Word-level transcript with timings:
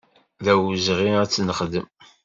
D 0.43 0.47
awezɣi 0.53 1.09
ad 1.21 1.29
tt-nexdem. 1.29 1.87